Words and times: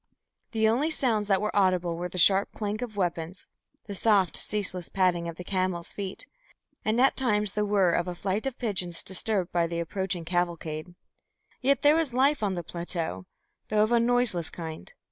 The 0.51 0.67
only 0.67 0.89
sounds 0.89 1.27
that 1.27 1.41
were 1.41 1.55
audible 1.55 1.95
were 1.95 2.09
the 2.09 2.17
sharp 2.17 2.51
clank 2.53 2.81
of 2.81 2.97
weapons, 2.97 3.47
the 3.85 3.93
soft 3.93 4.35
ceaseless 4.35 4.89
padding 4.89 5.27
of 5.27 5.35
the 5.35 5.43
camels' 5.43 5.93
feet, 5.93 6.25
and 6.83 6.99
at 6.99 7.15
times 7.15 7.51
the 7.51 7.65
whirr 7.67 7.91
of 7.91 8.07
a 8.07 8.15
flight 8.15 8.47
of 8.47 8.57
pigeons 8.57 9.03
disturbed 9.03 9.51
by 9.51 9.67
the 9.67 9.79
approaching 9.79 10.25
cavalcade. 10.25 10.95
Yet 11.61 11.83
there 11.83 11.95
was 11.95 12.15
life 12.15 12.41
on 12.41 12.55
the 12.55 12.63
plateau, 12.63 13.27
though 13.67 13.83
of 13.83 13.91
a 13.91 13.99
noiseless 13.99 14.49
kind. 14.49 14.91